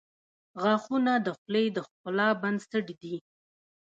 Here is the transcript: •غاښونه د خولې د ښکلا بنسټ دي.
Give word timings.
•غاښونه 0.61 1.13
د 1.25 1.27
خولې 1.37 1.65
د 1.75 1.77
ښکلا 1.87 2.27
بنسټ 2.41 2.85
دي. 3.01 3.15